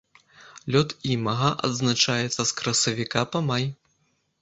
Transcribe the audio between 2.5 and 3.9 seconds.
красавіка па май.